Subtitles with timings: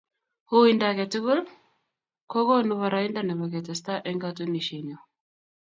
[0.59, 1.39] Uindo age tugul
[2.31, 5.01] kokoonu boroindo nebo ketestaai eng katunisienyoo